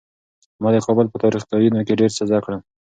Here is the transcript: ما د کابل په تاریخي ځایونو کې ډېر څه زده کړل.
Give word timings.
ما 0.61 0.69
د 0.75 0.77
کابل 0.85 1.05
په 1.09 1.17
تاریخي 1.23 1.47
ځایونو 1.51 1.85
کې 1.87 1.99
ډېر 2.01 2.11
څه 2.17 2.23
زده 2.29 2.39
کړل. 2.45 2.59